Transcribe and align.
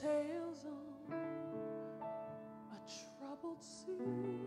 sails 0.00 0.64
on 0.64 1.14
a 2.72 2.78
troubled 3.18 3.62
sea. 3.62 4.39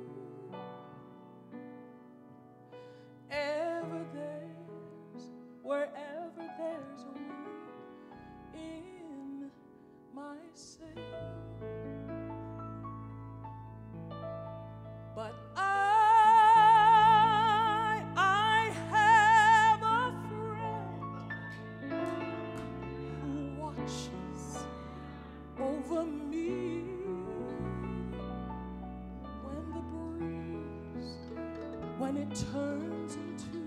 and 32.16 32.31
it 32.31 32.35
turns 32.52 33.16
into 33.16 33.58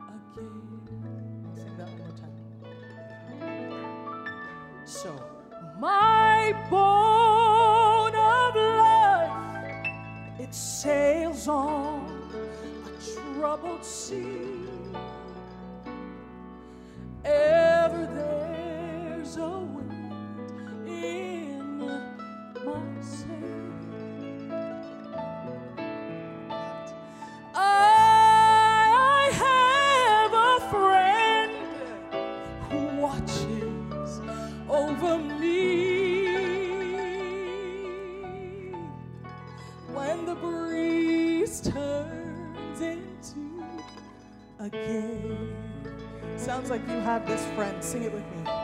a 0.00 0.36
game. 0.36 1.46
Sing 1.54 1.76
that 1.78 1.88
one 1.88 1.98
more 1.98 2.16
time. 2.16 2.36
So, 4.84 5.10
my 5.78 6.52
bone 6.70 8.14
of 8.14 8.54
life, 8.76 10.40
it 10.40 10.54
sails 10.54 11.48
on 11.48 12.30
a 12.86 13.38
troubled 13.38 13.84
sea. 13.84 14.57
watches 33.28 34.20
over 34.68 35.18
me. 35.18 36.26
When 39.92 40.24
the 40.26 40.34
breeze 40.34 41.60
turns 41.60 42.80
into 42.80 43.64
a 44.58 44.68
game. 44.68 45.54
Sounds 46.36 46.70
like 46.70 46.82
you 46.88 46.98
have 47.00 47.26
this 47.26 47.44
friend. 47.54 47.82
Sing 47.82 48.04
it 48.04 48.12
with 48.12 48.24
me. 48.36 48.57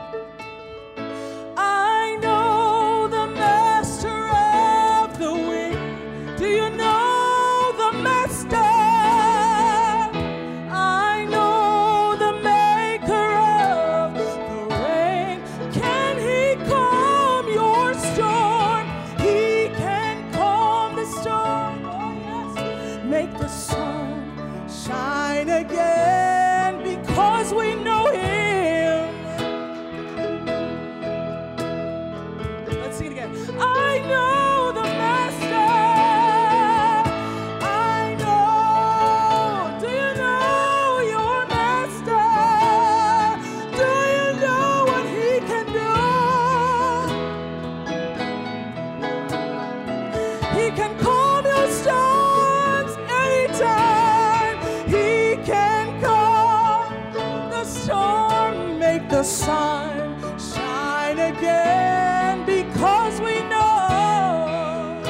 sun 59.24 60.20
shine 60.38 61.18
again 61.18 62.44
because 62.44 63.20
we 63.22 63.42
know. 63.48 65.00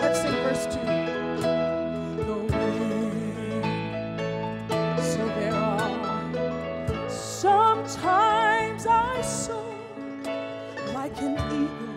Let's 0.00 0.20
sing 0.22 0.32
verse 0.42 0.66
2. 0.66 0.72
The 2.24 2.34
wind, 2.50 3.64
so 4.98 5.24
there 5.38 5.54
are 5.54 7.08
sometimes 7.08 8.86
I 8.86 9.22
soar 9.22 9.64
like 10.92 11.16
an 11.22 11.38
eagle 11.60 11.94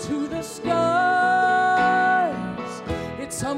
to 0.00 0.26
the 0.26 0.42
skies. 0.42 0.72
It's 3.20 3.42
a 3.42 3.54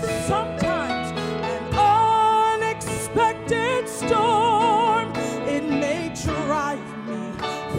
Sometimes 0.00 1.10
an 1.42 1.74
unexpected 1.74 3.88
storm, 3.88 5.12
it 5.48 5.64
may 5.64 6.12
drive 6.22 6.78
me 7.08 7.32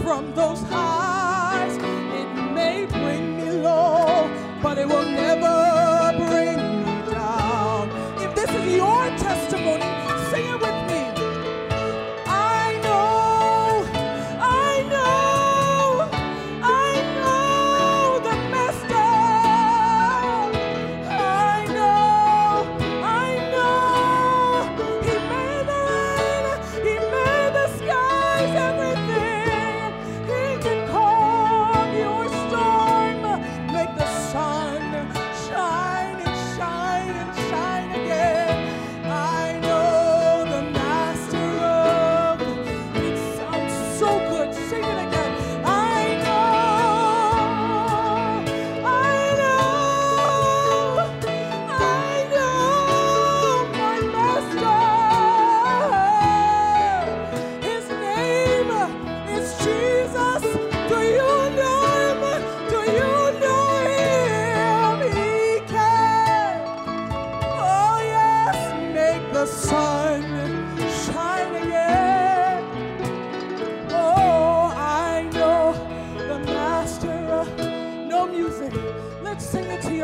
from 0.04 0.34
those 0.34 0.62
highs. 0.64 1.78
It 1.78 2.52
may 2.54 2.86
bring 2.88 3.38
me 3.38 3.52
low, 3.52 4.30
but 4.62 4.78
it 4.78 4.88
will 4.88 5.06
never 5.06 6.14
bring 6.18 6.69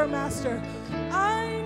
master. 0.07 0.61
I 1.11 1.64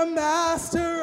A 0.00 0.06
master 0.06 0.99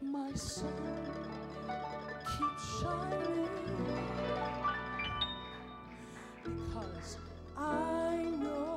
make 0.00 0.10
my 0.12 0.32
sun 0.34 0.72
keep 2.26 2.58
shining 2.80 3.48
because 6.44 7.18
I 7.56 8.16
know. 8.40 8.71